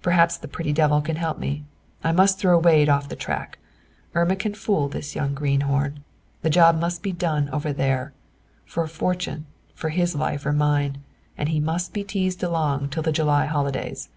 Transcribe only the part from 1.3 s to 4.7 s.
me. I must throw Wade off the track. Irma can